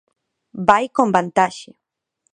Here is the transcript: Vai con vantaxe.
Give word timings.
Vai 0.67 0.85
con 0.95 1.07
vantaxe. 1.15 1.71